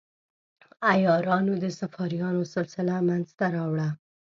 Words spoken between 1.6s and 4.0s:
د صفاریانو سلسله منځته راوړه.